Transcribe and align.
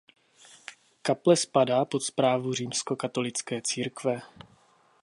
Kaple 1.01 1.35
spadá 1.35 1.85
pod 1.85 2.03
správu 2.03 2.53
římskokatolické 2.53 3.61
církve. 3.61 4.21